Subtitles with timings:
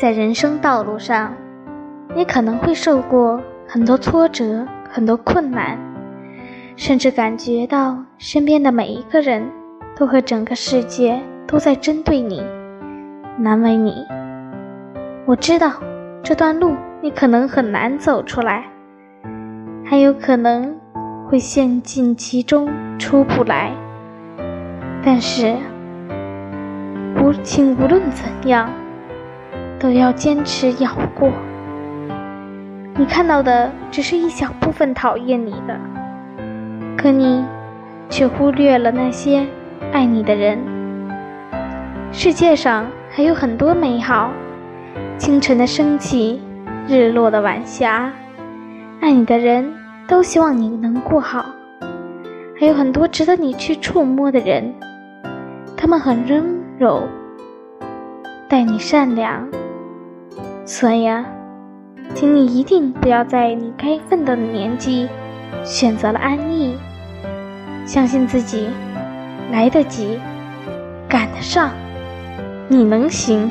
[0.00, 1.34] 在人生道路上，
[2.14, 5.76] 你可能会受过很多挫折、很多困难，
[6.76, 9.50] 甚至感觉到身边的每一个人
[9.96, 12.40] 都和整个世界都在针对你、
[13.38, 14.06] 难为你。
[15.26, 15.72] 我知道
[16.22, 18.66] 这段路你可能很难走出来，
[19.84, 20.76] 还有可能
[21.28, 22.70] 会陷进其中
[23.00, 23.72] 出不来。
[25.04, 25.56] 但是，
[27.20, 28.70] 无情无论怎样，
[29.78, 31.30] 都要坚持咬过。
[32.96, 35.78] 你看到的只是一小部分讨厌你的，
[36.96, 37.44] 可你
[38.08, 39.46] 却忽略了那些
[39.92, 40.58] 爱你的人。
[42.10, 44.32] 世界上还有很多美好，
[45.16, 46.40] 清晨的升起，
[46.88, 48.10] 日落的晚霞，
[49.00, 49.72] 爱你的人
[50.08, 51.46] 都希望你能过好。
[52.58, 54.74] 还有很多值得你去触摸的人。
[55.76, 56.44] 他们很温
[56.76, 57.04] 柔，
[58.48, 59.46] 待你善良，
[60.68, 61.24] 所以啊，
[62.14, 65.08] 请你一定不要在你该奋斗的年纪
[65.64, 66.76] 选择了安逸。
[67.86, 68.68] 相信自己，
[69.50, 70.20] 来得及，
[71.08, 71.70] 赶得上，
[72.68, 73.50] 你能行。